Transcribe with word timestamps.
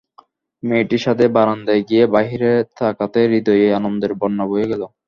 মেয়েটির 0.63 1.01
সাথে 1.05 1.25
বারান্দায় 1.35 1.81
গিয়ে 1.89 2.03
বাহিরে 2.13 2.49
তাকাতেই 2.77 3.27
হৃদয়ে 3.31 3.67
আনন্দের 3.79 4.11
বন্যা 4.21 4.45
বয়ে 4.51 4.69
গেল। 4.71 4.81